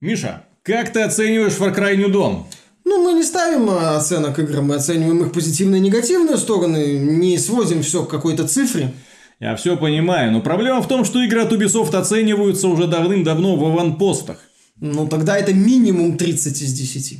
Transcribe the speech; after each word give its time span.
Миша, 0.00 0.44
как 0.62 0.92
ты 0.92 1.02
оцениваешь 1.02 1.54
Far 1.54 1.74
Cry 1.74 1.96
New 1.96 2.10
Dawn? 2.10 2.44
Ну, 2.84 3.02
мы 3.02 3.14
не 3.14 3.22
ставим 3.22 3.70
а, 3.70 3.96
оценок 3.96 4.38
играм, 4.38 4.66
мы 4.66 4.74
оцениваем 4.74 5.22
их 5.22 5.32
позитивные 5.32 5.80
и 5.80 5.84
негативные 5.84 6.36
стороны, 6.36 6.98
не 6.98 7.38
сводим 7.38 7.82
все 7.82 8.04
к 8.04 8.10
какой-то 8.10 8.46
цифре. 8.46 8.92
Я 9.40 9.56
все 9.56 9.76
понимаю, 9.76 10.32
но 10.32 10.40
проблема 10.40 10.82
в 10.82 10.88
том, 10.88 11.04
что 11.04 11.22
игры 11.22 11.42
от 11.42 11.52
Ubisoft 11.52 11.94
оцениваются 11.96 12.68
уже 12.68 12.86
давным-давно 12.86 13.56
в 13.56 13.64
аванпостах. 13.64 14.38
Ну, 14.80 15.08
тогда 15.08 15.38
это 15.38 15.54
минимум 15.54 16.16
30 16.18 16.62
из 16.62 16.72
10. 16.72 17.18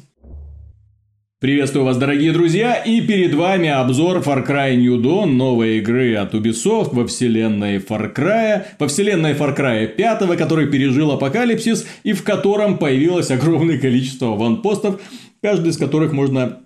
Приветствую 1.44 1.84
вас, 1.84 1.98
дорогие 1.98 2.32
друзья, 2.32 2.76
и 2.76 3.02
перед 3.02 3.34
вами 3.34 3.68
обзор 3.68 4.20
Far 4.20 4.48
Cry 4.48 4.76
New 4.76 4.98
Dawn, 5.02 5.26
новой 5.26 5.76
игры 5.76 6.14
от 6.14 6.32
Ubisoft 6.32 6.94
во 6.94 7.06
вселенной 7.06 7.76
Far 7.80 8.14
Cry, 8.14 8.62
во 8.78 8.88
вселенной 8.88 9.34
Far 9.34 9.54
Cry 9.54 9.86
5, 9.86 10.38
который 10.38 10.68
пережил 10.68 11.10
апокалипсис 11.10 11.84
и 12.02 12.14
в 12.14 12.24
котором 12.24 12.78
появилось 12.78 13.30
огромное 13.30 13.78
количество 13.78 14.28
ванпостов, 14.28 15.02
каждый 15.42 15.72
из 15.72 15.76
которых 15.76 16.14
можно 16.14 16.60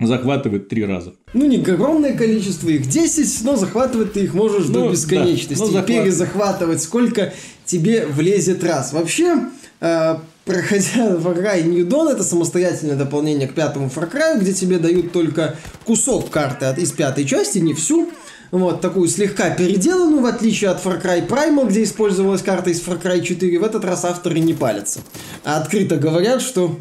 захватывать 0.00 0.68
три 0.68 0.84
раза. 0.84 1.14
Ну, 1.32 1.46
не 1.46 1.56
огромное 1.56 2.16
количество, 2.16 2.68
их 2.68 2.86
10, 2.88 3.44
но 3.44 3.56
захватывать 3.56 4.12
ты 4.12 4.20
их 4.20 4.32
можешь 4.32 4.68
ну, 4.68 4.74
до 4.74 4.90
бесконечности. 4.92 5.58
Да, 5.58 5.66
захват... 5.66 5.86
Перезахватывать 5.86 6.80
сколько 6.80 7.32
тебе 7.64 8.06
влезет 8.06 8.62
раз. 8.62 8.92
Вообще, 8.92 9.40
э, 9.80 10.18
проходя 10.44 11.14
Far 11.16 11.36
Cry 11.36 11.62
New 11.62 11.86
Dawn, 11.86 12.12
это 12.12 12.22
самостоятельное 12.22 12.96
дополнение 12.96 13.48
к 13.48 13.54
пятому 13.54 13.88
Far 13.88 14.10
Cry, 14.10 14.38
где 14.38 14.52
тебе 14.52 14.78
дают 14.78 15.12
только 15.12 15.56
кусок 15.84 16.30
карты 16.30 16.66
от, 16.66 16.78
из 16.78 16.92
пятой 16.92 17.24
части, 17.24 17.58
не 17.58 17.74
всю. 17.74 18.10
Вот, 18.50 18.80
такую 18.80 19.08
слегка 19.08 19.50
переделанную, 19.50 20.22
в 20.22 20.26
отличие 20.26 20.70
от 20.70 20.84
Far 20.84 21.02
Cry 21.02 21.26
Primal, 21.26 21.68
где 21.68 21.82
использовалась 21.82 22.42
карта 22.42 22.70
из 22.70 22.80
Far 22.80 23.02
Cry 23.02 23.20
4, 23.20 23.58
в 23.58 23.64
этот 23.64 23.84
раз 23.84 24.04
авторы 24.04 24.38
не 24.38 24.54
палятся. 24.54 25.00
А 25.44 25.56
открыто 25.56 25.96
говорят, 25.96 26.40
что 26.40 26.78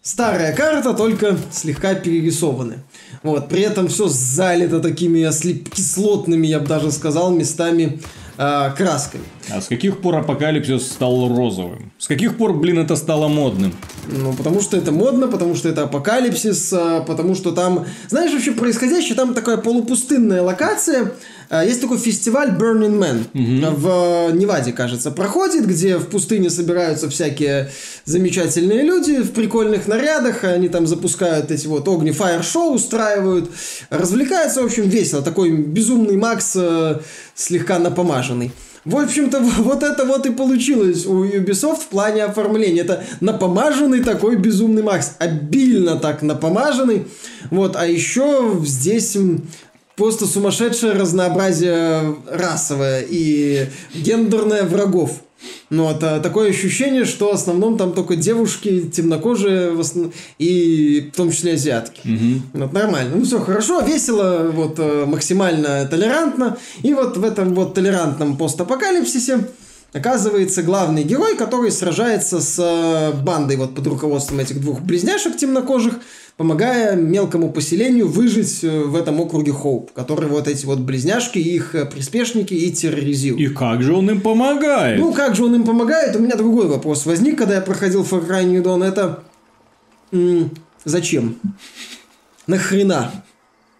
старая 0.00 0.54
карта, 0.54 0.94
только 0.94 1.36
слегка 1.52 1.94
перерисованы. 1.94 2.78
Вот, 3.22 3.50
при 3.50 3.60
этом 3.60 3.88
все 3.88 4.08
залито 4.08 4.80
такими 4.80 5.28
кислотными, 5.68 6.46
я 6.46 6.60
бы 6.60 6.66
даже 6.66 6.90
сказал, 6.92 7.30
местами 7.30 8.00
э, 8.38 8.72
красками. 8.74 9.24
А 9.52 9.60
с 9.60 9.66
каких 9.68 10.00
пор 10.00 10.16
апокалипсис 10.16 10.86
стал 10.86 11.28
розовым? 11.28 11.92
С 11.98 12.06
каких 12.06 12.36
пор, 12.36 12.54
блин, 12.54 12.78
это 12.78 12.96
стало 12.96 13.28
модным? 13.28 13.72
Ну, 14.06 14.32
потому 14.32 14.60
что 14.60 14.76
это 14.76 14.92
модно, 14.92 15.28
потому 15.28 15.54
что 15.54 15.68
это 15.68 15.84
апокалипсис, 15.84 16.72
э, 16.72 17.04
потому 17.06 17.34
что 17.34 17.52
там... 17.52 17.86
Знаешь, 18.08 18.32
вообще 18.32 18.52
происходящее, 18.52 19.14
там 19.14 19.34
такая 19.34 19.56
полупустынная 19.56 20.42
локация, 20.42 21.12
Э, 21.50 21.64
есть 21.66 21.80
такой 21.80 21.98
фестиваль 21.98 22.50
Burning 22.50 22.98
Man 22.98 23.24
угу. 23.34 23.76
в 23.76 24.32
Неваде, 24.32 24.72
кажется, 24.72 25.10
проходит, 25.10 25.66
где 25.66 25.98
в 25.98 26.06
пустыне 26.06 26.48
собираются 26.48 27.10
всякие 27.10 27.70
замечательные 28.04 28.82
люди 28.82 29.20
в 29.20 29.32
прикольных 29.32 29.88
нарядах, 29.88 30.44
они 30.44 30.68
там 30.68 30.86
запускают 30.86 31.50
эти 31.50 31.66
вот 31.66 31.88
огни 31.88 32.12
фаер-шоу, 32.12 32.74
устраивают, 32.74 33.50
развлекаются, 33.90 34.62
в 34.62 34.66
общем, 34.66 34.88
весело. 34.88 35.22
Такой 35.22 35.50
безумный 35.50 36.16
Макс, 36.16 36.56
слегка 37.34 37.78
напомаженный. 37.78 38.52
В 38.84 38.96
общем-то, 38.96 39.40
вот 39.58 39.82
это 39.82 40.04
вот 40.04 40.26
и 40.26 40.30
получилось 40.30 41.06
у 41.06 41.24
Ubisoft 41.24 41.80
в 41.80 41.88
плане 41.88 42.24
оформления. 42.24 42.82
Это 42.82 43.04
напомаженный 43.20 44.02
такой 44.02 44.36
безумный 44.36 44.82
Макс. 44.82 45.16
Обильно 45.18 45.96
так 45.96 46.22
напомаженный. 46.22 47.06
Вот, 47.50 47.76
а 47.76 47.86
еще 47.86 48.60
здесь 48.64 49.16
просто 50.00 50.26
сумасшедшее 50.26 50.94
разнообразие 50.94 52.16
расовое 52.26 53.04
и 53.06 53.66
гендерное 53.94 54.62
врагов. 54.62 55.10
Ну, 55.68 55.90
это 55.90 56.20
такое 56.20 56.48
ощущение, 56.48 57.04
что 57.04 57.30
в 57.30 57.34
основном 57.34 57.76
там 57.76 57.92
только 57.92 58.16
девушки 58.16 58.80
темнокожие, 58.80 59.72
в 59.72 59.80
основном, 59.80 60.14
и 60.38 61.10
в 61.12 61.16
том 61.16 61.30
числе 61.30 61.52
азиатки. 61.52 62.00
Угу. 62.08 62.62
Вот 62.64 62.72
нормально. 62.72 63.16
Ну, 63.16 63.24
все 63.26 63.40
хорошо, 63.40 63.82
весело, 63.82 64.50
вот 64.50 64.78
э, 64.78 65.04
максимально 65.06 65.86
толерантно. 65.86 66.56
И 66.82 66.94
вот 66.94 67.18
в 67.18 67.24
этом 67.24 67.54
вот 67.54 67.74
толерантном 67.74 68.38
постапокалипсисе 68.38 69.48
оказывается 69.92 70.62
главный 70.62 71.02
герой, 71.02 71.36
который 71.36 71.70
сражается 71.70 72.40
с 72.40 72.58
э, 72.58 73.12
бандой 73.22 73.56
вот 73.56 73.74
под 73.74 73.86
руководством 73.86 74.40
этих 74.40 74.60
двух 74.60 74.80
близняшек 74.80 75.36
темнокожих, 75.36 75.94
помогая 76.40 76.96
мелкому 76.96 77.52
поселению 77.52 78.08
выжить 78.08 78.64
э, 78.64 78.84
в 78.84 78.96
этом 78.96 79.20
округе 79.20 79.52
Хоуп, 79.52 79.92
который 79.92 80.26
вот 80.26 80.48
эти 80.48 80.64
вот 80.64 80.78
близняшки, 80.78 81.38
их 81.38 81.74
э, 81.74 81.84
приспешники 81.84 82.54
и 82.54 82.72
терроризируют. 82.72 83.42
И 83.42 83.54
как 83.54 83.82
же 83.82 83.92
он 83.92 84.08
им 84.08 84.22
помогает? 84.22 84.98
Ну, 84.98 85.12
как 85.12 85.34
же 85.34 85.44
он 85.44 85.56
им 85.56 85.64
помогает? 85.64 86.16
У 86.16 86.18
меня 86.18 86.36
другой 86.36 86.66
вопрос 86.66 87.04
возник, 87.04 87.36
когда 87.36 87.56
я 87.56 87.60
проходил 87.60 88.04
Far 88.04 88.26
Cry 88.26 88.44
New 88.44 88.62
Dawn. 88.62 88.82
Это... 88.82 89.22
М- 90.12 90.50
зачем? 90.86 91.36
Нахрена? 92.46 93.22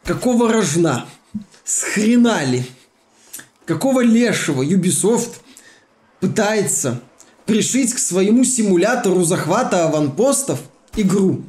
Какого 0.05 0.53
рожна? 0.53 1.07
С 1.65 1.85
хрена 1.85 2.45
ли? 2.45 2.63
Какого 3.65 4.01
лешего 4.01 4.63
Ubisoft 4.63 5.37
пытается 6.21 7.01
пришить 7.47 7.95
к 7.95 7.99
своему 7.99 8.45
симулятору 8.45 9.25
захвата 9.25 9.87
аванпостов 9.87 10.61
игру? 10.95 11.41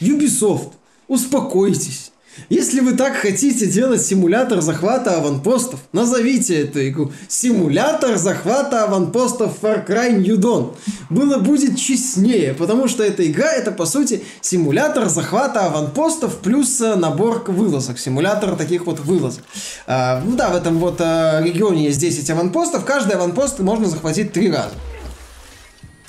Ubisoft, 0.00 0.72
успокойтесь. 1.08 2.12
Если 2.48 2.80
вы 2.80 2.94
так 2.94 3.14
хотите 3.14 3.66
делать 3.66 4.04
симулятор 4.04 4.60
захвата 4.60 5.16
аванпостов, 5.16 5.80
назовите 5.92 6.62
эту 6.62 6.86
игру 6.88 7.12
«Симулятор 7.28 8.16
захвата 8.16 8.84
аванпостов 8.84 9.56
Far 9.62 9.86
Cry 9.86 10.16
New 10.16 10.36
Dawn». 10.36 10.74
Было 11.10 11.38
будет 11.38 11.78
честнее, 11.78 12.54
потому 12.54 12.88
что 12.88 13.04
эта 13.04 13.26
игра 13.30 13.52
это 13.52 13.70
по 13.70 13.86
сути 13.86 14.24
симулятор 14.40 15.08
захвата 15.08 15.66
аванпостов 15.66 16.38
плюс 16.38 16.80
э, 16.80 16.96
набор 16.96 17.44
вылазок, 17.46 17.98
симулятор 17.98 18.56
таких 18.56 18.86
вот 18.86 19.00
вылазок. 19.00 19.44
А, 19.86 20.20
ну 20.24 20.34
да, 20.36 20.48
в 20.48 20.56
этом 20.56 20.78
вот 20.78 21.00
а, 21.00 21.40
регионе 21.40 21.84
есть 21.84 22.00
10 22.00 22.28
аванпостов, 22.30 22.84
каждый 22.84 23.12
аванпост 23.14 23.60
можно 23.60 23.86
захватить 23.86 24.32
три 24.32 24.50
раза. 24.50 24.74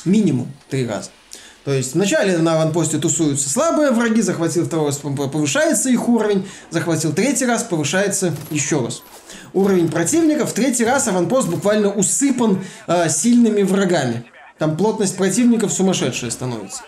Минимум 0.06 0.52
три 0.70 0.88
раза. 0.88 1.10
То 1.66 1.74
есть 1.74 1.96
вначале 1.96 2.38
на 2.38 2.54
аванпосте 2.54 3.00
тусуются 3.00 3.50
слабые 3.50 3.90
враги, 3.90 4.22
захватил 4.22 4.66
второй 4.66 4.86
раз, 4.86 4.98
повышается 4.98 5.90
их 5.90 6.08
уровень, 6.08 6.48
захватил 6.70 7.12
третий 7.12 7.48
раз, 7.48 7.64
повышается 7.64 8.36
еще 8.52 8.86
раз. 8.86 9.02
Уровень 9.52 9.90
противника 9.90 10.46
в 10.46 10.54
третий 10.54 10.86
раз 10.86 11.08
аванпост 11.08 11.50
буквально 11.50 11.92
усыпан 11.92 12.64
э, 12.86 13.10
сильными 13.10 13.64
врагами. 13.64 14.26
Там 14.60 14.78
плотность 14.78 15.18
противников 15.18 15.74
сумасшедшая 15.74 16.30
становится. 16.30 16.84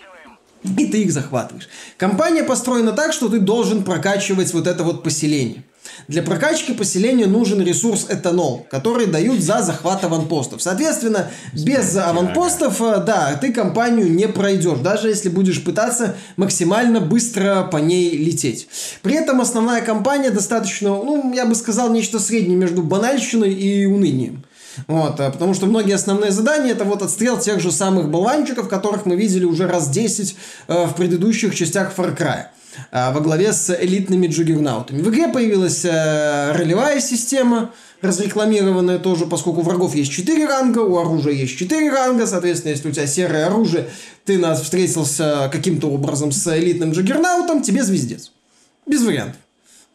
И 0.63 0.85
ты 0.85 1.01
их 1.01 1.11
захватываешь. 1.11 1.69
Компания 1.97 2.43
построена 2.43 2.91
так, 2.91 3.13
что 3.13 3.29
ты 3.29 3.39
должен 3.39 3.83
прокачивать 3.83 4.53
вот 4.53 4.67
это 4.67 4.83
вот 4.83 5.03
поселение. 5.03 5.63
Для 6.07 6.23
прокачки 6.23 6.73
поселения 6.73 7.25
нужен 7.25 7.61
ресурс 7.61 8.07
этанол, 8.09 8.65
который 8.69 9.07
дают 9.07 9.41
за 9.41 9.61
захват 9.61 10.03
аванпостов. 10.03 10.61
Соответственно, 10.61 11.29
без 11.53 11.95
аванпостов, 11.95 12.81
э, 12.81 13.03
да, 13.05 13.37
ты 13.39 13.51
компанию 13.51 14.09
не 14.11 14.27
пройдешь, 14.27 14.79
даже 14.79 15.09
если 15.09 15.29
будешь 15.29 15.63
пытаться 15.63 16.15
максимально 16.37 16.99
быстро 17.01 17.67
по 17.71 17.77
ней 17.77 18.17
лететь. 18.17 18.67
При 19.01 19.15
этом 19.15 19.41
основная 19.41 19.81
компания 19.81 20.29
достаточно, 20.29 20.89
ну, 20.89 21.33
я 21.33 21.45
бы 21.45 21.55
сказал, 21.55 21.89
нечто 21.91 22.19
среднее 22.19 22.57
между 22.57 22.83
банальщиной 22.83 23.53
и 23.53 23.85
унынием. 23.85 24.45
Вот, 24.85 25.19
э, 25.19 25.31
потому 25.31 25.53
что 25.53 25.65
многие 25.65 25.95
основные 25.95 26.31
задания 26.31 26.71
это 26.71 26.83
вот 26.83 27.01
отстрел 27.01 27.39
тех 27.39 27.59
же 27.59 27.71
самых 27.71 28.09
болванчиков, 28.09 28.69
которых 28.69 29.05
мы 29.05 29.15
видели 29.15 29.45
уже 29.45 29.67
раз 29.67 29.89
10 29.89 30.35
э, 30.67 30.85
в 30.85 30.93
предыдущих 30.93 31.55
частях 31.55 31.93
Far 31.97 32.15
Cry. 32.15 32.45
А, 32.91 33.11
во 33.11 33.21
главе 33.21 33.53
с 33.53 33.75
элитными 33.75 34.27
джугернаутами. 34.27 35.01
В 35.01 35.09
игре 35.09 35.27
появилась 35.27 35.83
э, 35.85 36.51
ролевая 36.51 36.99
система, 37.01 37.71
разрекламированная 38.01 38.99
тоже, 38.99 39.25
поскольку 39.25 39.61
у 39.61 39.63
врагов 39.63 39.95
есть 39.95 40.11
4 40.11 40.45
ранга, 40.45 40.79
у 40.79 40.97
оружия 40.97 41.33
есть 41.33 41.57
4 41.57 41.89
ранга, 41.89 42.27
соответственно, 42.27 42.71
если 42.71 42.89
у 42.89 42.91
тебя 42.91 43.07
серое 43.07 43.47
оружие, 43.47 43.89
ты 44.25 44.37
нас 44.37 44.61
встретился 44.61 45.49
каким-то 45.51 45.89
образом 45.89 46.31
с 46.31 46.57
элитным 46.57 46.91
джаггернаутом, 46.91 47.61
тебе 47.61 47.83
звездец. 47.83 48.31
Без 48.85 49.03
вариантов. 49.03 49.37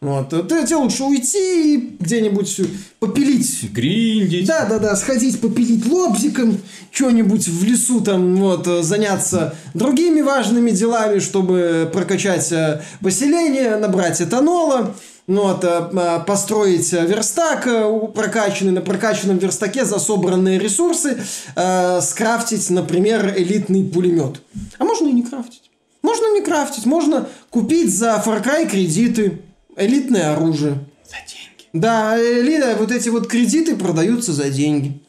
Вот. 0.03 0.29
Тебе 0.29 0.75
лучше 0.75 1.05
уйти 1.05 1.75
и 1.75 1.97
где-нибудь 1.97 2.59
попилить. 2.99 3.71
Гриндить. 3.71 4.45
Да, 4.45 4.65
да, 4.65 4.77
да, 4.77 4.95
сходить 4.97 5.39
попилить 5.39 5.85
лобзиком, 5.85 6.57
что-нибудь 6.91 7.47
в 7.47 7.63
лесу 7.63 8.01
там, 8.01 8.35
вот, 8.35 8.67
заняться 8.83 9.55
другими 9.73 10.19
важными 10.19 10.71
делами, 10.71 11.19
чтобы 11.19 11.89
прокачать 11.93 12.51
э, 12.51 12.81
поселение, 12.99 13.77
набрать 13.77 14.21
этанола, 14.21 14.93
ну, 15.25 15.43
вот, 15.43 15.63
э, 15.63 16.19
построить 16.27 16.91
верстак 16.91 17.65
э, 17.65 18.07
прокачанный, 18.13 18.73
на 18.73 18.81
прокачанном 18.81 19.37
верстаке 19.37 19.85
за 19.85 19.99
собранные 19.99 20.59
ресурсы, 20.59 21.17
э, 21.55 22.01
скрафтить, 22.01 22.69
например, 22.69 23.33
элитный 23.37 23.85
пулемет. 23.85 24.41
А 24.79 24.83
можно 24.83 25.07
и 25.07 25.13
не 25.13 25.23
крафтить. 25.23 25.71
Можно 26.01 26.33
не 26.33 26.41
крафтить, 26.41 26.85
можно 26.85 27.29
купить 27.49 27.95
за 27.95 28.21
Far 28.25 28.43
Cry 28.43 28.69
кредиты, 28.69 29.39
элитное 29.77 30.33
оружие. 30.33 30.79
За 31.05 31.17
деньги. 31.27 31.67
Да, 31.73 32.17
элита, 32.19 32.75
вот 32.79 32.91
эти 32.91 33.09
вот 33.09 33.27
кредиты 33.27 33.75
продаются 33.75 34.33
за 34.33 34.49
деньги. 34.49 34.99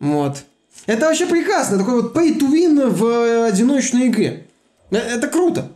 Вот. 0.00 0.44
Это 0.86 1.06
вообще 1.06 1.26
прекрасно. 1.26 1.78
Такой 1.78 2.02
вот 2.02 2.16
pay 2.16 2.38
to 2.38 2.50
win 2.50 2.88
в 2.88 3.04
э, 3.04 3.46
одиночной 3.46 4.08
игре. 4.08 4.46
Э, 4.90 4.96
Это 4.96 5.28
круто. 5.28 5.70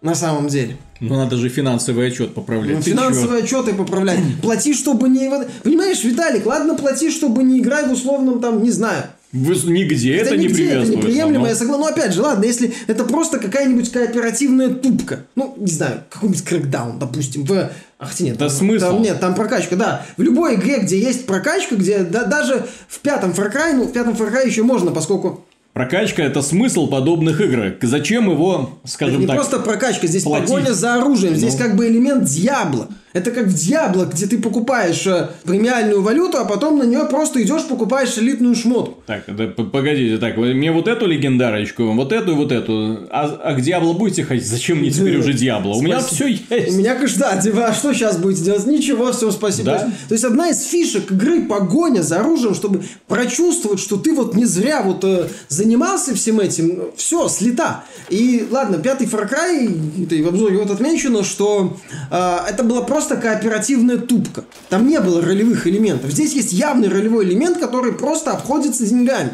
На 0.00 0.16
самом 0.16 0.48
деле. 0.48 0.76
Ну, 0.98 1.16
надо 1.16 1.36
же 1.36 1.48
финансовый 1.48 2.08
отчет 2.08 2.34
поправлять. 2.34 2.84
Чё? 2.84 2.90
Финансовые 2.90 3.44
отчеты 3.44 3.72
поправлять. 3.72 4.18
Плати, 4.42 4.74
чтобы 4.74 5.08
не... 5.08 5.30
Понимаешь, 5.62 6.02
Виталик, 6.02 6.44
ладно, 6.44 6.74
плати, 6.74 7.10
чтобы 7.10 7.44
не 7.44 7.60
играть 7.60 7.86
в 7.86 7.92
условном 7.92 8.40
там, 8.40 8.62
не 8.64 8.70
знаю, 8.72 9.04
нигде 9.32 10.14
это, 10.16 10.36
не 10.36 10.46
нигде, 10.46 10.64
это 10.64 10.70
приветствуется. 10.72 11.08
неприемлемо, 11.08 11.44
но- 11.44 11.48
я 11.48 11.54
согласен. 11.54 11.80
Но 11.80 11.86
опять 11.86 12.12
же, 12.14 12.22
ладно, 12.22 12.44
если 12.44 12.72
это 12.86 13.04
просто 13.04 13.38
какая-нибудь 13.38 13.90
кооперативная 13.90 14.68
тупка. 14.68 15.20
Ну, 15.36 15.54
не 15.56 15.70
знаю, 15.72 16.02
какой-нибудь 16.10 16.42
крэкдаун, 16.44 16.98
допустим, 16.98 17.44
в... 17.44 17.70
Ах, 17.98 18.20
нет, 18.20 18.36
Да 18.36 18.48
там, 18.48 18.56
смысл? 18.56 18.84
там 18.86 19.02
нет, 19.02 19.20
там 19.20 19.34
прокачка, 19.34 19.76
да. 19.76 20.04
В 20.16 20.22
любой 20.22 20.56
игре, 20.56 20.80
где 20.80 20.98
есть 20.98 21.24
прокачка, 21.26 21.76
где 21.76 22.00
да- 22.00 22.24
даже 22.24 22.66
в 22.88 22.98
пятом 23.00 23.30
Far 23.30 23.52
Cry, 23.54 23.74
ну, 23.74 23.84
в 23.84 23.92
пятом 23.92 24.14
Far 24.14 24.32
Cry 24.32 24.46
еще 24.46 24.62
можно, 24.64 24.90
поскольку 24.90 25.44
Прокачка– 25.72 26.22
это 26.24 26.42
смысл 26.42 26.86
подобных 26.88 27.40
игр. 27.40 27.74
Зачем 27.80 28.30
его, 28.30 28.78
это 28.84 28.92
скажем 28.92 29.20
не 29.20 29.26
так... 29.26 29.36
просто 29.36 29.58
прокачка, 29.58 30.06
здесь 30.06 30.22
платить. 30.24 30.48
погоня 30.50 30.74
за 30.74 30.96
оружием, 30.96 31.34
здесь 31.34 31.54
Ну. 31.54 31.58
как 31.60 31.76
бы 31.76 31.86
элемент 31.88 32.24
дьябла. 32.24 32.88
Это 33.12 33.30
как 33.30 33.46
в 33.46 33.54
Дьябло, 33.54 34.04
где 34.04 34.26
ты 34.26 34.38
покупаешь 34.38 35.06
э, 35.06 35.28
премиальную 35.44 36.02
валюту, 36.02 36.38
а 36.38 36.44
потом 36.44 36.78
на 36.78 36.84
нее 36.84 37.04
просто 37.04 37.42
идешь, 37.42 37.64
покупаешь 37.64 38.16
элитную 38.16 38.54
шмотку. 38.54 39.02
Так, 39.06 39.24
да, 39.26 39.46
погодите, 39.48 40.18
так, 40.18 40.36
мне 40.36 40.72
вот 40.72 40.88
эту 40.88 41.06
легендарочку, 41.06 41.92
вот 41.92 42.12
эту 42.12 42.32
и 42.32 42.34
вот 42.34 42.52
эту. 42.52 43.06
А, 43.10 43.40
а 43.42 43.54
к 43.54 43.60
Диабло 43.60 43.92
будете 43.92 44.24
ходить? 44.24 44.46
Зачем 44.46 44.78
мне 44.78 44.90
теперь 44.90 45.18
уже 45.18 45.32
Диабло? 45.32 45.74
У 45.74 45.82
меня 45.82 46.00
все 46.00 46.26
есть. 46.26 46.44
У 46.50 46.78
меня, 46.78 46.94
конечно, 46.94 47.18
да, 47.20 47.40
типа, 47.40 47.66
а 47.66 47.74
что 47.74 47.92
сейчас 47.92 48.16
будете 48.16 48.44
делать? 48.44 48.66
Ничего, 48.66 49.12
все, 49.12 49.30
спасибо. 49.30 49.72
Да. 49.72 49.78
То, 50.08 50.14
есть, 50.14 50.24
одна 50.24 50.48
из 50.48 50.62
фишек 50.64 51.10
игры 51.10 51.42
погоня 51.42 52.02
за 52.02 52.20
оружием, 52.20 52.54
чтобы 52.54 52.82
прочувствовать, 53.08 53.80
что 53.80 53.96
ты 53.96 54.14
вот 54.14 54.34
не 54.34 54.44
зря 54.44 54.82
вот 54.82 55.04
э, 55.04 55.26
занимался 55.48 56.14
всем 56.14 56.40
этим, 56.40 56.92
все, 56.96 57.28
слета. 57.28 57.84
И 58.08 58.46
ладно, 58.50 58.78
пятый 58.78 59.06
Far 59.06 59.30
Cry, 59.30 60.04
это 60.04 60.14
и 60.14 60.22
в 60.22 60.28
обзоре 60.28 60.58
вот 60.58 60.70
отмечено, 60.70 61.24
что 61.24 61.76
э, 62.10 62.38
это 62.48 62.62
была 62.62 62.82
просто 62.82 63.01
кооперативная 63.16 63.98
тупка. 63.98 64.44
Там 64.68 64.88
не 64.88 65.00
было 65.00 65.20
ролевых 65.22 65.66
элементов. 65.66 66.10
Здесь 66.10 66.32
есть 66.34 66.52
явный 66.52 66.88
ролевой 66.88 67.24
элемент, 67.24 67.58
который 67.58 67.92
просто 67.92 68.32
обходится 68.32 68.86
деньгами. 68.86 69.32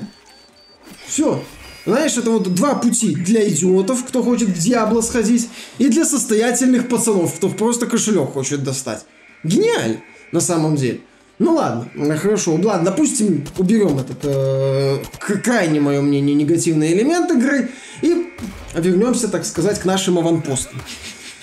Все. 1.06 1.43
Знаешь, 1.87 2.17
это 2.19 2.31
вот 2.31 2.53
два 2.55 2.75
пути 2.75 3.15
для 3.15 3.49
идиотов, 3.49 4.05
кто 4.05 4.23
хочет 4.23 4.49
в 4.49 4.59
Диабло 4.59 5.00
сходить, 5.00 5.49
и 5.79 5.88
для 5.88 6.05
состоятельных 6.05 6.88
пацанов, 6.88 7.35
кто 7.35 7.49
просто 7.49 7.87
кошелек 7.87 8.32
хочет 8.32 8.62
достать. 8.62 9.05
Гениально, 9.43 10.00
на 10.32 10.41
самом 10.41 10.76
деле. 10.76 11.00
Ну 11.38 11.55
ладно, 11.55 11.88
хорошо, 12.19 12.59
ладно, 12.62 12.91
допустим, 12.91 13.47
уберем 13.56 13.99
этот, 13.99 14.19
э, 14.25 14.99
крайне, 15.43 15.81
мое 15.81 16.00
мнение, 16.00 16.35
негативный 16.35 16.93
элемент 16.93 17.31
игры, 17.31 17.71
и 18.03 18.32
вернемся, 18.75 19.29
так 19.29 19.47
сказать, 19.47 19.79
к 19.79 19.85
нашим 19.85 20.19
аванпостам. 20.19 20.81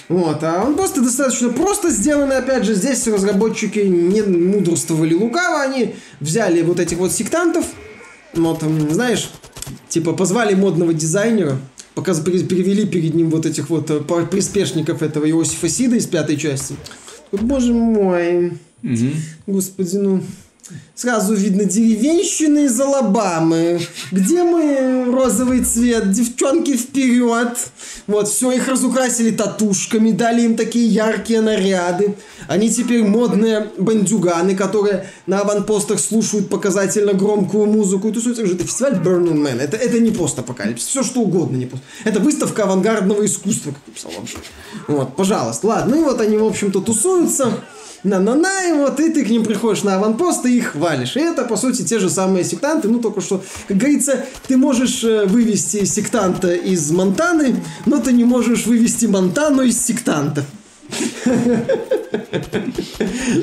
Вот, 0.08 0.44
а 0.44 0.62
аванпосты 0.62 1.02
достаточно 1.02 1.50
просто 1.50 1.90
сделаны, 1.90 2.34
опять 2.34 2.64
же, 2.64 2.76
здесь 2.76 3.08
разработчики 3.08 3.80
не 3.80 4.22
мудрствовали 4.22 5.16
лукаво, 5.16 5.62
они 5.62 5.96
взяли 6.20 6.62
вот 6.62 6.80
этих 6.80 6.98
вот 7.00 7.12
сектантов, 7.12 7.66
вот, 8.34 8.62
знаешь, 8.92 9.32
типа 9.90 10.14
позвали 10.14 10.54
модного 10.54 10.94
дизайнера, 10.94 11.58
пока 11.96 12.14
пере- 12.14 12.44
перевели 12.44 12.86
перед 12.86 13.16
ним 13.16 13.32
вот 13.32 13.48
этих 13.48 13.70
вот 13.72 13.90
э, 13.90 14.02
приспешников 14.30 15.02
этого 15.02 15.28
Иосифа 15.28 15.68
Сида 15.70 15.96
из 15.96 16.06
пятой 16.06 16.38
части. 16.38 16.76
Боже 17.32 17.74
мой, 17.74 18.54
Мгм. 18.84 19.12
господи, 19.48 19.96
ну... 19.98 20.22
Сразу 20.96 21.36
видно 21.36 21.66
деревенщины 21.66 22.66
из 22.66 22.80
Алабамы. 22.80 23.80
Где 24.12 24.44
мы 24.44 25.12
розовый 25.12 25.64
цвет? 25.64 26.12
Девчонки 26.12 26.76
вперед! 26.76 27.56
Вот, 28.08 28.28
все, 28.28 28.52
их 28.52 28.68
разукрасили 28.68 29.30
татушками, 29.30 30.12
дали 30.12 30.42
им 30.42 30.56
такие 30.56 30.88
яркие 30.88 31.42
наряды. 31.42 32.16
Они 32.48 32.72
теперь 32.72 33.04
модные 33.04 33.70
бандюганы, 33.78 34.56
которые 34.56 35.08
на 35.28 35.42
аванпостах 35.42 36.00
слушают 36.00 36.50
показательно 36.50 37.14
громкую 37.14 37.68
музыку. 37.68 38.10
И 38.10 38.12
тусуются. 38.12 38.44
Это 38.44 38.64
фестиваль 38.64 38.94
Burning 38.94 39.38
Man. 39.38 39.60
Это, 39.62 39.78
это 39.78 40.00
не 40.00 40.10
просто 40.10 40.42
апокалипсис. 40.42 40.88
Все 40.88 41.04
что 41.04 41.22
угодно 41.22 41.58
не 41.58 41.68
просто. 41.68 41.86
Это 42.06 42.20
выставка 42.20 42.64
авангардного 42.64 43.24
искусства, 43.26 43.72
как 43.72 43.82
написал 43.88 44.12
вообще. 44.18 44.38
Вот, 44.88 45.16
пожалуйста. 45.16 45.68
Ладно, 45.68 45.96
и 45.96 46.00
вот 46.00 46.20
они, 46.22 46.38
в 46.38 46.46
общем-то, 46.46 46.82
тусуются. 46.82 47.54
На-на-на, 48.06 48.70
и 48.70 48.74
вот 48.74 49.00
и 49.00 49.10
ты 49.10 49.26
к 49.26 49.30
ним 49.30 49.44
приходишь 49.44 49.84
на 49.84 49.96
аванпост 49.96 50.46
и 50.46 50.58
их 50.58 50.74
хвалишь. 50.74 51.16
И 51.18 51.20
это, 51.20 51.44
по 51.44 51.58
сути, 51.58 51.82
те 51.84 52.00
же 52.00 52.10
самые 52.10 52.44
сектанты, 52.44 52.88
ну 52.88 53.00
только 53.00 53.20
что, 53.22 53.44
как 53.68 53.78
говорится, 53.78 54.26
ты 54.48 54.58
можешь 54.58 55.04
э, 55.04 55.26
вывести 55.26 55.86
сектанта 55.86 56.54
из 56.54 56.92
Монтаны, 56.92 57.64
но 57.86 58.00
ты 58.00 58.14
не 58.14 58.24
можешь 58.24 58.68
вывести 58.68 59.08
Монтану 59.08 59.64
из 59.64 59.84
сектанта. 59.84 60.46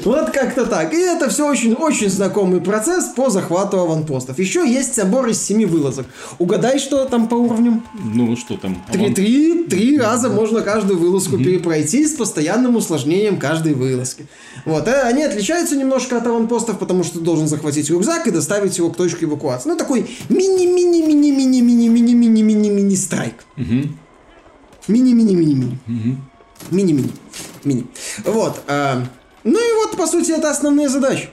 Вот 0.04 0.30
как-то 0.30 0.66
так. 0.66 0.94
И 0.94 0.98
это 0.98 1.28
все 1.28 1.48
очень-очень 1.48 2.08
знакомый 2.08 2.60
процесс 2.60 3.06
по 3.06 3.30
захвату 3.30 3.80
аванпостов. 3.80 4.38
Еще 4.38 4.64
есть 4.68 4.96
набор 4.96 5.26
из 5.28 5.42
семи 5.42 5.66
вылазок. 5.66 6.06
Угадай, 6.38 6.78
что 6.78 7.04
там 7.06 7.26
по 7.28 7.34
уровням? 7.34 7.84
Ну, 7.94 8.36
что 8.36 8.56
там? 8.56 8.80
Три, 8.90 9.12
три, 9.12 9.64
три 9.64 9.98
раза 9.98 10.28
можно 10.28 10.62
каждую 10.62 10.98
вылазку 10.98 11.38
перепройти 11.38 12.06
с 12.06 12.12
постоянным 12.12 12.76
усложнением 12.76 13.38
каждой 13.38 13.74
вылазки. 13.74 14.26
Вот, 14.64 14.86
э, 14.88 15.02
они 15.02 15.24
отличаются 15.24 15.76
немножко 15.76 16.16
от 16.18 16.26
аванпостов, 16.26 16.78
потому 16.78 17.04
что 17.04 17.18
ты 17.18 17.24
должен 17.24 17.48
захватить 17.48 17.90
рюкзак 17.90 18.26
и 18.26 18.30
доставить 18.30 18.78
его 18.78 18.90
к 18.90 18.96
точке 18.96 19.26
эвакуации. 19.26 19.68
Ну, 19.68 19.76
такой 19.76 20.06
мини-мини-мини-мини-мини-мини-мини-мини 20.28 22.96
страйк. 22.96 23.34
Мини-мини-мини-мини. 24.88 25.78
Мини-мини. 26.70 27.10
Мини. 27.64 27.86
Вот. 28.24 28.60
Ну 29.44 29.58
и 29.58 29.74
вот, 29.84 29.96
по 29.96 30.06
сути, 30.06 30.32
это 30.32 30.50
основные 30.50 30.88
задачи. 30.88 31.28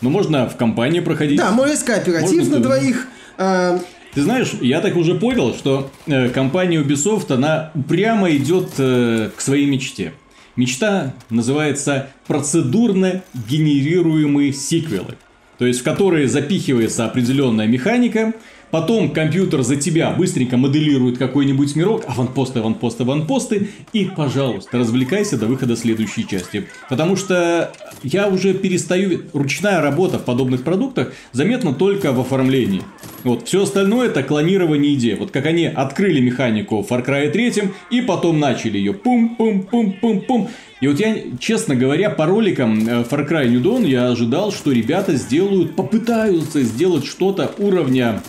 Ну, 0.00 0.10
можно 0.10 0.48
в 0.48 0.56
компании 0.56 1.00
проходить. 1.00 1.38
Да, 1.38 1.50
может 1.50 1.82
кооператив 1.82 2.38
Можно 2.38 2.56
на 2.56 2.62
двоих. 2.62 3.06
а, 3.36 3.78
Ты 4.14 4.22
знаешь, 4.22 4.52
я 4.60 4.80
так 4.80 4.96
уже 4.96 5.14
понял, 5.14 5.54
что 5.54 5.90
э, 6.06 6.30
компания 6.30 6.78
Ubisoft, 6.80 7.32
она 7.32 7.70
упрямо 7.74 8.30
идет 8.30 8.70
э, 8.78 9.30
к 9.36 9.40
своей 9.40 9.66
мечте. 9.66 10.14
Мечта 10.56 11.14
называется 11.28 12.08
процедурно 12.26 13.22
генерируемые 13.48 14.52
сиквелы. 14.52 15.16
То 15.58 15.66
есть, 15.66 15.80
в 15.80 15.84
которые 15.84 16.26
запихивается 16.28 17.04
определенная 17.04 17.66
механика, 17.66 18.32
потом 18.70 19.10
компьютер 19.10 19.62
за 19.62 19.76
тебя 19.76 20.10
быстренько 20.10 20.56
моделирует 20.56 21.18
какой-нибудь 21.18 21.76
мирок, 21.76 22.04
аванпосты, 22.06 22.60
аванпосты, 22.60 23.02
аванпосты, 23.02 23.70
и, 23.92 24.04
пожалуйста, 24.04 24.78
развлекайся 24.78 25.36
до 25.36 25.46
выхода 25.46 25.76
следующей 25.76 26.26
части. 26.26 26.66
Потому 26.88 27.16
что 27.16 27.72
я 28.02 28.28
уже 28.28 28.54
перестаю... 28.54 29.22
Ручная 29.32 29.80
работа 29.80 30.18
в 30.18 30.24
подобных 30.24 30.62
продуктах 30.62 31.12
заметна 31.32 31.74
только 31.74 32.12
в 32.12 32.20
оформлении. 32.20 32.82
Вот, 33.24 33.46
все 33.46 33.62
остальное 33.62 34.06
это 34.08 34.22
клонирование 34.22 34.94
идей. 34.94 35.14
Вот 35.14 35.30
как 35.30 35.46
они 35.46 35.66
открыли 35.66 36.20
механику 36.20 36.82
в 36.82 36.90
Far 36.90 37.06
Cry 37.06 37.30
3 37.30 37.70
и 37.90 38.00
потом 38.00 38.40
начали 38.40 38.78
ее 38.78 38.94
пум-пум-пум-пум-пум. 38.94 40.48
И 40.80 40.88
вот 40.88 40.98
я, 40.98 41.16
честно 41.38 41.74
говоря, 41.74 42.08
по 42.08 42.24
роликам 42.24 42.88
э, 42.88 43.02
Far 43.02 43.28
Cry 43.28 43.48
New 43.48 43.60
Dawn 43.60 43.86
я 43.86 44.08
ожидал, 44.08 44.50
что 44.50 44.72
ребята 44.72 45.14
сделают, 45.16 45.76
попытаются 45.76 46.62
сделать 46.62 47.04
что-то 47.04 47.52
уровня 47.58 48.22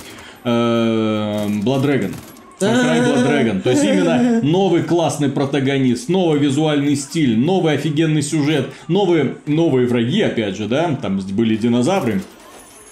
Blood 0.44 1.84
Dragon. 1.84 2.14
Far 2.60 2.76
Cry 2.76 3.00
Blood 3.04 3.28
Dragon. 3.28 3.62
То 3.62 3.72
есть 3.72 3.84
именно 3.84 4.42
новый 4.44 4.84
классный 4.84 5.30
протагонист, 5.30 6.10
новый 6.10 6.40
визуальный 6.40 6.96
стиль, 6.96 7.38
новый 7.38 7.74
офигенный 7.74 8.22
сюжет, 8.22 8.70
новые, 8.88 9.38
новые 9.48 9.88
враги, 9.88 10.22
опять 10.22 10.56
же, 10.58 10.68
да, 10.68 10.96
там 11.02 11.20
были 11.20 11.56
динозавры. 11.56 12.22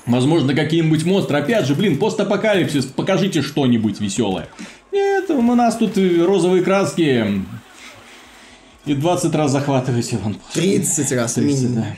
Возможно, 0.07 0.55
какие-нибудь 0.55 1.05
монстры. 1.05 1.37
Опять 1.37 1.67
же, 1.67 1.75
блин, 1.75 1.99
постапокалипсис, 1.99 2.85
покажите 2.85 3.43
что-нибудь 3.43 3.99
веселое. 3.99 4.47
Нет, 4.91 5.29
у 5.29 5.41
нас 5.41 5.75
тут 5.77 5.97
розовые 5.97 6.63
краски. 6.63 7.43
И 8.85 8.93
20 8.95 9.35
раз 9.35 9.51
захватываете 9.51 10.15
аванпост. 10.15 10.53
30 10.53 11.11
раз 11.11 11.33
30, 11.33 11.61
минимум. 11.61 11.83
да. 11.83 11.95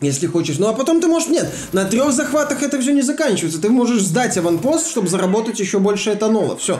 Если 0.00 0.26
хочешь. 0.26 0.58
Ну 0.58 0.68
а 0.68 0.74
потом 0.74 1.00
ты 1.00 1.08
можешь... 1.08 1.28
Нет, 1.28 1.52
на 1.72 1.84
трех 1.84 2.12
захватах 2.12 2.62
это 2.62 2.80
все 2.80 2.92
не 2.92 3.02
заканчивается. 3.02 3.60
Ты 3.60 3.68
можешь 3.68 4.02
сдать 4.02 4.36
аванпост, 4.36 4.88
чтобы 4.88 5.08
заработать 5.08 5.58
еще 5.58 5.80
больше 5.80 6.12
этанола. 6.12 6.56
Все. 6.56 6.78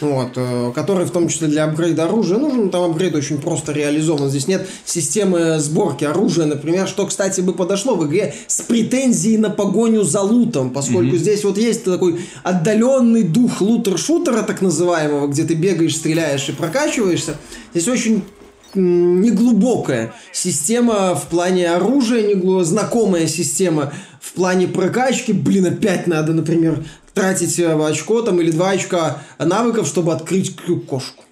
Вот, 0.00 0.32
э, 0.36 0.72
который 0.74 1.04
в 1.04 1.10
том 1.10 1.28
числе 1.28 1.48
для 1.48 1.64
апгрейда 1.64 2.04
оружия 2.04 2.38
нужен. 2.38 2.70
Там 2.70 2.90
апгрейд 2.90 3.14
очень 3.14 3.40
просто 3.40 3.72
реализован. 3.72 4.30
Здесь 4.30 4.46
нет 4.48 4.66
системы 4.84 5.58
сборки 5.58 6.04
оружия, 6.04 6.46
например, 6.46 6.88
что, 6.88 7.06
кстати, 7.06 7.40
бы 7.40 7.52
подошло 7.52 7.94
в 7.96 8.06
игре 8.06 8.34
с 8.46 8.62
претензией 8.62 9.36
на 9.36 9.50
погоню 9.50 10.02
за 10.02 10.20
лутом, 10.20 10.70
поскольку 10.70 11.16
здесь 11.16 11.44
вот 11.44 11.58
есть 11.58 11.84
такой 11.84 12.20
отдаленный 12.42 13.22
дух 13.22 13.60
лутер-шутера, 13.60 14.42
так 14.42 14.62
называемого, 14.62 15.26
где 15.28 15.44
ты 15.44 15.54
бегаешь, 15.54 15.96
стреляешь 15.96 16.48
и 16.48 16.52
прокачиваешься. 16.52 17.36
Здесь 17.74 17.88
очень 17.88 18.22
неглубокая 18.74 20.12
система 20.32 21.14
в 21.14 21.26
плане 21.26 21.70
оружия, 21.70 22.34
неглу- 22.34 22.62
знакомая 22.64 23.26
система 23.26 23.92
в 24.20 24.32
плане 24.32 24.68
прокачки. 24.68 25.32
Блин, 25.32 25.66
опять 25.66 26.06
надо, 26.06 26.32
например, 26.32 26.84
тратить 27.14 27.58
э, 27.58 27.72
очко 27.88 28.22
там 28.22 28.40
или 28.40 28.50
два 28.50 28.70
очка 28.70 29.18
навыков, 29.38 29.86
чтобы 29.86 30.12
открыть 30.12 30.56
кошку. 30.88 31.24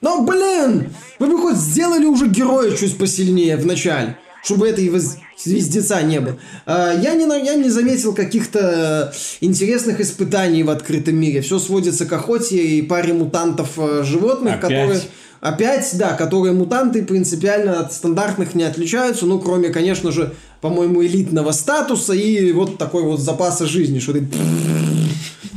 Но, 0.00 0.22
блин, 0.22 0.90
вы 1.18 1.26
бы 1.26 1.38
хоть 1.38 1.56
сделали 1.56 2.04
уже 2.04 2.28
героя 2.28 2.76
чуть 2.76 2.98
посильнее 2.98 3.56
в 3.56 3.64
начале, 3.66 4.18
чтобы 4.44 4.68
этой 4.68 4.88
воз- 4.90 5.16
звездеца 5.42 6.02
не 6.02 6.20
было. 6.20 6.36
А, 6.64 6.92
Я 6.94 7.14
не, 7.14 7.24
я 7.44 7.54
не 7.54 7.70
заметил 7.70 8.14
каких-то 8.14 9.12
интересных 9.40 10.00
испытаний 10.00 10.62
в 10.62 10.70
открытом 10.70 11.16
мире. 11.16 11.40
Все 11.40 11.58
сводится 11.58 12.06
к 12.06 12.12
охоте 12.12 12.56
и 12.56 12.82
паре 12.82 13.12
мутантов 13.12 13.78
э, 13.78 14.02
животных, 14.04 14.54
Опять? 14.54 14.62
которые... 14.62 15.00
Опять, 15.42 15.90
да, 15.98 16.14
которые 16.14 16.54
мутанты 16.54 17.04
принципиально 17.04 17.80
от 17.80 17.92
стандартных 17.92 18.54
не 18.54 18.64
отличаются, 18.64 19.26
ну, 19.26 19.38
кроме, 19.38 19.68
конечно 19.68 20.10
же, 20.10 20.34
по-моему, 20.60 21.04
элитного 21.04 21.52
статуса 21.52 22.14
и 22.14 22.52
вот 22.52 22.78
такой 22.78 23.02
вот 23.02 23.20
запаса 23.20 23.66
жизни, 23.66 23.98
что 23.98 24.14
ты... 24.14 24.26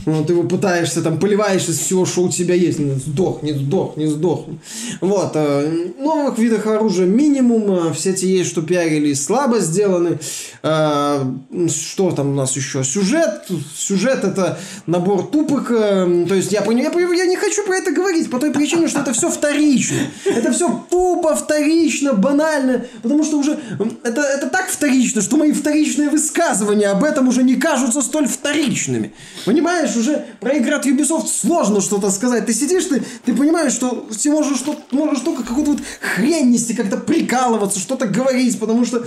Ну, 0.05 0.23
ты 0.25 0.33
его 0.33 0.43
пытаешься, 0.43 1.01
там, 1.01 1.19
поливаешь 1.19 1.67
из 1.67 1.77
всего, 1.79 2.05
что 2.05 2.23
у 2.23 2.29
тебя 2.29 2.55
есть. 2.55 2.79
Ну, 2.79 2.95
Сдохни, 2.95 3.51
сдохни, 3.51 4.05
сдохни. 4.05 4.59
Вот. 5.01 5.31
э, 5.35 5.87
Новых 5.99 6.37
видах 6.39 6.65
оружия 6.67 7.05
минимум. 7.05 7.89
э, 7.89 7.93
Все 7.93 8.13
те 8.13 8.27
есть, 8.27 8.49
что 8.49 8.61
пиарили, 8.61 9.13
слабо 9.13 9.59
сделаны. 9.59 10.19
Э, 10.63 11.23
Что 11.69 12.11
там 12.11 12.29
у 12.29 12.33
нас 12.35 12.55
еще? 12.55 12.83
Сюжет. 12.83 13.47
Сюжет 13.75 14.23
это 14.23 14.57
набор 14.87 15.27
тупых. 15.27 15.67
То 15.69 16.33
есть 16.35 16.51
я, 16.51 16.61
пони- 16.61 16.81
я, 16.83 16.91
я 16.91 17.25
не 17.25 17.35
хочу 17.35 17.63
про 17.65 17.75
это 17.77 17.91
говорить 17.91 18.29
по 18.29 18.39
той 18.39 18.51
причине, 18.51 18.87
что 18.87 18.99
это 19.01 19.13
все 19.13 19.29
вторично. 19.29 19.97
Это 20.25 20.51
все 20.51 20.85
тупо, 20.89 21.35
вторично, 21.35 22.13
банально. 22.13 22.85
Потому 23.01 23.23
что 23.23 23.37
уже 23.37 23.59
это, 24.03 24.21
это 24.21 24.47
так 24.49 24.69
вторично, 24.69 25.21
что 25.21 25.37
мои 25.37 25.51
вторичные 25.51 26.09
высказывания 26.09 26.87
об 26.89 27.03
этом 27.03 27.27
уже 27.27 27.43
не 27.43 27.55
кажутся 27.55 28.01
столь 28.01 28.27
вторичными. 28.27 29.13
Понимаешь, 29.45 29.88
уже 29.95 30.25
про 30.39 30.53
игры 30.53 30.75
от 30.75 30.85
Ubisoft 30.85 31.27
сложно 31.27 31.81
что-то 31.81 32.09
сказать. 32.11 32.45
Ты 32.45 32.53
сидишь, 32.53 32.85
ты, 32.85 33.03
ты 33.25 33.35
понимаешь, 33.35 33.73
что 33.73 34.07
ты 34.21 34.31
можешь, 34.31 34.57
что, 34.57 34.75
можешь 34.91 35.21
только 35.21 35.43
какую-то 35.43 35.71
вот 35.71 35.81
хрень 36.01 36.51
нести, 36.51 36.73
как-то 36.73 36.97
прикалываться, 36.97 37.79
что-то 37.79 38.07
говорить, 38.07 38.59
потому 38.59 38.85
что 38.85 39.05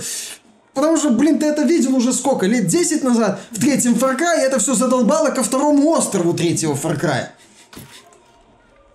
Потому 0.73 0.97
что, 0.97 1.11
блин, 1.11 1.37
ты 1.37 1.45
это 1.45 1.61
видел 1.61 1.95
уже 1.95 2.13
сколько? 2.13 2.47
Лет 2.47 2.65
10 2.65 3.03
назад 3.03 3.39
в 3.51 3.61
третьем 3.61 3.93
Far 3.93 4.17
Cry 4.17 4.39
это 4.39 4.57
все 4.57 4.73
задолбало 4.73 5.29
ко 5.29 5.43
второму 5.43 5.87
острову 5.89 6.33
третьего 6.33 6.73
Far 6.73 6.99
Cry. 6.99 7.27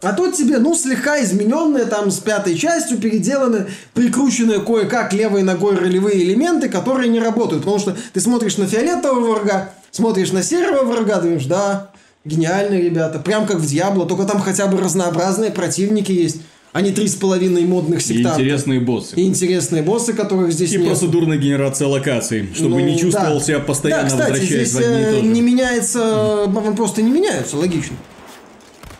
А 0.00 0.12
тут 0.12 0.36
тебе, 0.36 0.58
ну, 0.58 0.74
слегка 0.76 1.20
измененные, 1.22 1.84
там, 1.84 2.10
с 2.12 2.18
пятой 2.20 2.56
частью 2.56 2.98
переделаны, 2.98 3.66
прикрученные 3.94 4.60
кое-как 4.60 5.12
левой 5.12 5.42
ногой 5.42 5.76
ролевые 5.76 6.22
элементы, 6.22 6.68
которые 6.68 7.08
не 7.08 7.18
работают. 7.18 7.62
Потому 7.62 7.80
что 7.80 7.96
ты 8.12 8.20
смотришь 8.20 8.58
на 8.58 8.66
фиолетового 8.66 9.34
врага, 9.34 9.70
смотришь 9.90 10.32
на 10.32 10.42
серого 10.42 10.84
врага, 10.84 11.20
думаешь, 11.20 11.46
да, 11.46 11.90
гениальные 12.24 12.82
ребята. 12.82 13.18
Прям 13.18 13.46
как 13.46 13.56
в 13.58 13.66
Дьябло, 13.66 14.06
только 14.06 14.24
там 14.24 14.40
хотя 14.40 14.66
бы 14.66 14.78
разнообразные 14.80 15.50
противники 15.50 16.12
есть, 16.12 16.38
а 16.72 16.80
не 16.82 16.92
три 16.92 17.08
с 17.08 17.14
половиной 17.14 17.64
модных 17.64 18.00
И 18.00 18.02
сектантов. 18.02 18.40
интересные 18.40 18.80
боссы. 18.80 19.16
И 19.16 19.24
интересные 19.24 19.82
боссы, 19.82 20.12
которых 20.12 20.52
здесь 20.52 20.72
И 20.72 20.78
нет. 20.78 20.88
процедурная 20.88 21.38
генерация 21.38 21.88
локаций, 21.88 22.48
чтобы 22.54 22.76
Ну, 22.76 22.80
не 22.80 22.98
чувствовал 22.98 23.38
да. 23.38 23.44
себя 23.44 23.58
постоянно 23.60 24.02
да, 24.02 24.08
кстати, 24.10 24.30
возвращаясь 24.30 24.68
здесь 24.68 24.72
в 24.74 24.78
одни 24.86 25.00
и 25.00 25.02
э, 25.04 25.10
то 25.12 25.16
же. 25.20 25.22
не 25.26 25.40
меняется, 25.40 26.44
э, 26.46 26.72
просто 26.76 27.02
не 27.02 27.10
меняются, 27.10 27.56
логично. 27.56 27.96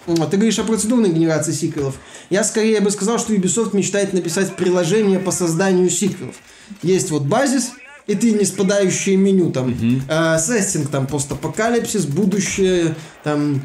Ты 0.06 0.36
говоришь 0.38 0.58
о 0.58 0.64
процедурной 0.64 1.10
генерации 1.10 1.52
сиквелов. 1.52 1.94
Я 2.30 2.42
скорее 2.42 2.80
бы 2.80 2.90
сказал, 2.90 3.18
что 3.18 3.34
Ubisoft 3.34 3.76
мечтает 3.76 4.14
написать 4.14 4.56
приложение 4.56 5.18
по 5.18 5.30
созданию 5.30 5.90
сиквелов. 5.90 6.36
Есть 6.82 7.10
вот 7.10 7.22
базис, 7.24 7.72
и 8.08 8.14
ты 8.16 8.32
не 8.32 8.44
спадающее 8.44 9.16
меню 9.16 9.50
там. 9.52 9.74
э, 10.08 10.38
сеттинг 10.38 10.88
там 10.90 11.06
постапокалипсис, 11.06 12.06
будущее, 12.06 12.96
там 13.22 13.60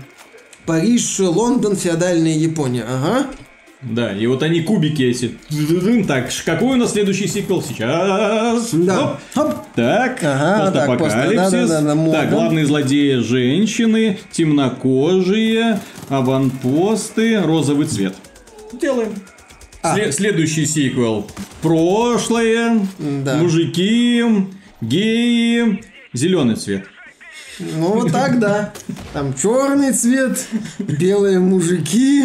Париж, 0.67 1.19
Лондон, 1.19 1.75
феодальная 1.75 2.33
Япония. 2.38 2.83
Ага. 2.88 3.25
Да, 3.81 4.13
и 4.13 4.25
вот 4.27 4.43
они 4.43 4.62
кубики 4.62 5.01
эти. 5.01 5.35
Так, 6.07 6.31
ш- 6.31 6.43
какой 6.45 6.75
у 6.75 6.77
нас 6.77 6.91
следующий 6.93 7.27
сиквел 7.27 7.62
сейчас? 7.62 8.69
Да. 8.71 9.03
Оп. 9.03 9.17
Хоп. 9.35 9.55
Так, 9.75 10.19
Ага, 10.23 10.71
так, 10.71 10.88
постапокалипсис. 10.88 11.35
просто, 11.51 11.67
да-да-да, 11.67 11.95
мода. 11.95 12.17
так, 12.21 12.29
главные 12.29 12.65
злодеи 12.65 13.15
женщины, 13.15 14.19
темнокожие, 14.31 15.81
аванпосты, 16.07 17.41
розовый 17.41 17.88
цвет. 17.88 18.15
Делаем. 18.81 19.13
А. 19.83 19.97
Сле- 19.97 20.11
следующий 20.13 20.65
сиквел. 20.65 21.27
Прошлое, 21.61 22.87
Да. 22.99 23.35
мужики, 23.37 24.23
геи, 24.81 25.83
зеленый 26.13 26.55
цвет. 26.55 26.85
Ну, 27.60 27.93
вот 28.01 28.12
так, 28.12 28.39
да. 28.39 28.74
Там 29.13 29.33
черный 29.39 29.93
цвет, 29.93 30.45
белые 30.79 31.39
мужики, 31.39 32.24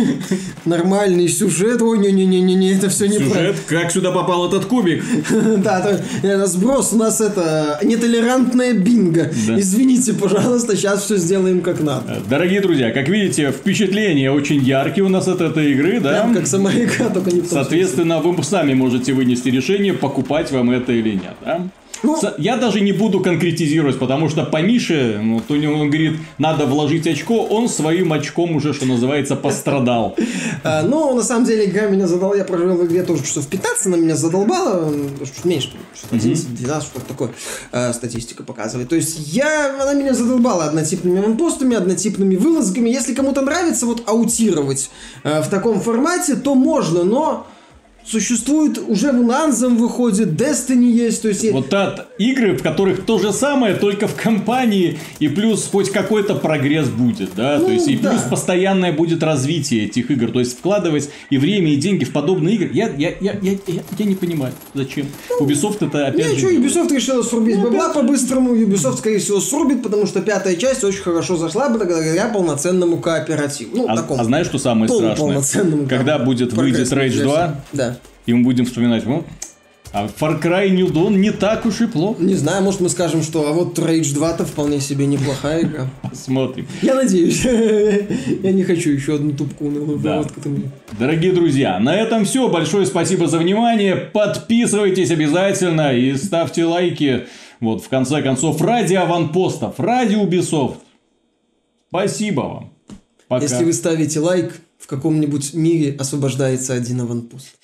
нормальный 0.64 1.28
сюжет. 1.28 1.82
Ой, 1.82 1.98
не-не-не-не, 1.98 2.72
это 2.72 2.88
все 2.88 3.06
неправильно. 3.06 3.34
Сюжет, 3.34 3.56
как 3.66 3.92
сюда 3.92 4.10
попал 4.10 4.48
этот 4.48 4.64
кубик? 4.66 5.04
Да, 5.58 5.80
то- 5.80 6.00
это 6.22 6.46
сброс 6.46 6.92
у 6.92 6.96
нас 6.96 7.20
это 7.20 7.78
нетолерантная 7.82 8.72
бинго. 8.72 9.30
Извините, 9.56 10.14
пожалуйста, 10.14 10.76
сейчас 10.76 11.04
все 11.04 11.16
сделаем 11.16 11.60
как 11.60 11.80
надо. 11.80 12.22
Дорогие 12.28 12.60
друзья, 12.60 12.90
как 12.90 13.08
видите, 13.08 13.50
впечатления 13.52 14.30
очень 14.30 14.62
яркие 14.62 15.04
у 15.04 15.08
нас 15.08 15.28
от 15.28 15.40
этой 15.40 15.72
игры, 15.72 16.00
да? 16.00 16.22
Прям 16.22 16.34
как 16.34 16.46
сама 16.46 16.72
игра, 16.72 17.10
только 17.10 17.30
не 17.30 17.42
Соответственно, 17.42 18.20
вы 18.20 18.42
сами 18.42 18.74
можете 18.74 19.12
вынести 19.12 19.48
решение, 19.48 19.92
покупать 19.92 20.50
вам 20.52 20.70
это 20.70 20.92
или 20.92 21.10
нет, 21.10 21.36
да? 21.44 21.68
Ну- 22.02 22.18
Я 22.38 22.56
даже 22.56 22.80
не 22.80 22.92
буду 22.92 23.20
конкретизировать, 23.20 23.98
потому 23.98 24.28
что 24.28 24.44
по 24.44 24.62
Мише, 24.62 25.20
ну, 25.22 25.40
то 25.40 25.54
он 25.54 25.88
говорит, 25.90 26.18
надо 26.38 26.66
вложить 26.66 27.06
очко, 27.06 27.44
он 27.44 27.68
своим 27.68 28.12
очком 28.12 28.56
уже, 28.56 28.72
что 28.72 28.86
называется, 28.86 29.36
пострадал. 29.36 30.16
А, 30.64 30.82
но 30.82 31.14
на 31.14 31.22
самом 31.22 31.44
деле 31.44 31.66
игра 31.66 31.86
меня 31.86 32.06
задала, 32.06 32.36
я 32.36 32.44
провел 32.44 32.76
в 32.76 32.86
игре 32.86 33.02
тоже 33.02 33.24
часов 33.24 33.46
15, 33.46 33.86
она 33.86 33.96
меня 33.96 34.16
задолбала, 34.16 34.92
чуть 35.20 35.44
меньше, 35.44 35.72
часов 35.94 36.12
11, 36.12 36.54
12, 36.54 36.88
что-то 36.88 37.06
такое, 37.06 37.30
э, 37.72 37.92
статистика 37.92 38.42
показывает. 38.42 38.88
То 38.88 38.96
есть 38.96 39.18
я, 39.32 39.82
она 39.82 39.94
меня 39.94 40.14
задолбала 40.14 40.64
однотипными 40.64 41.18
аванпостами, 41.18 41.76
однотипными 41.76 42.36
вылазками. 42.36 42.88
Если 42.90 43.14
кому-то 43.14 43.40
нравится 43.42 43.86
вот 43.86 44.02
аутировать 44.06 44.90
э, 45.24 45.42
в 45.42 45.48
таком 45.48 45.80
формате, 45.80 46.36
то 46.36 46.54
можно, 46.54 47.04
но 47.04 47.46
существует, 48.10 48.78
уже 48.78 49.12
в 49.12 49.28
Anthem 49.30 49.76
выходит, 49.76 50.28
Destiny 50.30 50.90
есть, 50.90 51.22
то 51.22 51.28
есть... 51.28 51.50
Вот 51.52 51.68
та 51.68 52.06
игры, 52.18 52.56
в 52.56 52.62
которых 52.62 53.04
то 53.04 53.18
же 53.18 53.32
самое, 53.32 53.74
только 53.74 54.06
в 54.08 54.14
компании, 54.14 54.98
и 55.18 55.28
плюс 55.28 55.68
хоть 55.70 55.90
какой-то 55.90 56.34
прогресс 56.34 56.88
будет, 56.88 57.30
да, 57.36 57.58
то 57.58 57.64
Ну, 57.66 57.72
есть 57.72 57.88
и 57.88 57.96
да. 57.96 58.10
плюс 58.10 58.22
постоянное 58.22 58.92
будет 58.92 59.22
развитие 59.22 59.86
этих 59.86 60.10
игр, 60.10 60.30
то 60.30 60.38
есть 60.40 60.58
вкладывать 60.58 61.10
и 61.30 61.38
время, 61.38 61.72
и 61.72 61.76
деньги 61.76 62.04
в 62.04 62.12
подобные 62.12 62.54
игры, 62.56 62.70
я, 62.72 62.88
я, 62.96 63.10
я, 63.20 63.32
я, 63.42 63.52
я, 63.66 63.82
я 63.98 64.04
не 64.04 64.14
понимаю, 64.14 64.52
зачем. 64.74 65.06
Ubisoft 65.40 65.86
это 65.86 66.06
опять 66.06 66.32
Не, 66.32 66.38
же... 66.38 66.46
Ubisoft 66.56 66.94
решила 66.94 67.22
срубить 67.22 67.56
Ну, 67.56 67.64
бабла 67.64 67.90
по-быстрому. 67.92 68.54
Ubisoft, 68.54 68.98
скорее 68.98 69.18
всего, 69.18 69.40
срубит, 69.40 69.82
потому 69.82 70.06
что 70.06 70.20
пятая 70.22 70.56
часть 70.56 70.82
очень 70.84 71.02
хорошо 71.02 71.36
зашла 71.36 71.68
благодаря 71.68 72.28
полноценному 72.28 72.98
кооперативу. 72.98 73.76
Ну, 73.76 73.86
А, 73.88 73.96
такому. 73.96 74.20
а 74.20 74.24
знаешь, 74.24 74.46
что 74.46 74.58
самое 74.58 74.88
страшное? 74.88 75.42
Когда 75.88 76.18
будет 76.18 76.52
выйдет 76.52 76.88
Rage 76.92 77.02
версии. 77.08 77.22
2, 77.22 77.64
Да. 77.72 77.97
И 78.28 78.34
мы 78.34 78.44
будем 78.44 78.66
вспоминать, 78.66 79.06
ну, 79.06 79.24
а 79.90 80.06
Far 80.06 80.42
Cry 80.42 80.68
New 80.68 80.88
Dawn 80.88 81.16
не 81.16 81.30
так 81.30 81.64
уж 81.64 81.80
и 81.80 81.86
плохо. 81.86 82.22
Не 82.22 82.34
знаю, 82.34 82.62
может 82.62 82.80
мы 82.80 82.90
скажем, 82.90 83.22
что 83.22 83.48
а 83.48 83.54
вот 83.54 83.78
Rage 83.78 84.14
2-то 84.14 84.44
вполне 84.44 84.80
себе 84.80 85.06
неплохая 85.06 85.62
игра. 85.62 85.88
Смотрим. 86.12 86.66
Я 86.82 86.94
надеюсь. 86.94 87.42
Я 88.42 88.52
не 88.52 88.64
хочу 88.64 88.90
еще 88.90 89.14
одну 89.14 89.32
тупку 89.32 89.64
унылую 89.64 89.98
Да. 89.98 90.26
Дорогие 90.98 91.32
друзья, 91.32 91.78
на 91.78 91.96
этом 91.96 92.26
все. 92.26 92.50
Большое 92.50 92.84
спасибо 92.84 93.28
за 93.28 93.38
внимание. 93.38 93.96
Подписывайтесь 93.96 95.10
обязательно 95.10 95.94
и 95.94 96.14
ставьте 96.16 96.66
лайки. 96.66 97.26
Вот, 97.60 97.82
в 97.82 97.88
конце 97.88 98.20
концов, 98.20 98.60
ради 98.60 98.94
аванпостов, 98.94 99.80
ради 99.80 100.16
Ubisoft. 100.16 100.76
Спасибо 101.88 102.40
вам. 102.42 102.72
Пока. 103.26 103.42
Если 103.42 103.64
вы 103.64 103.72
ставите 103.72 104.20
лайк, 104.20 104.60
в 104.78 104.86
каком-нибудь 104.86 105.54
мире 105.54 105.96
освобождается 105.98 106.74
один 106.74 107.00
аванпост. 107.00 107.58